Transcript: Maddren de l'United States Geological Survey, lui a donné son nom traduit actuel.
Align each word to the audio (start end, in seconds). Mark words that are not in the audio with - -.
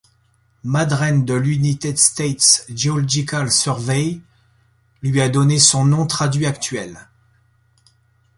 Maddren 0.63 1.25
de 1.25 1.35
l'United 1.35 1.95
States 1.95 2.65
Geological 2.73 3.51
Survey, 3.51 4.19
lui 5.03 5.21
a 5.21 5.29
donné 5.29 5.59
son 5.59 5.85
nom 5.85 6.07
traduit 6.07 6.47
actuel. 6.47 7.07